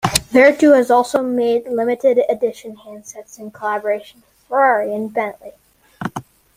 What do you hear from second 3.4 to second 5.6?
collaboration with Ferrari, and Bentley.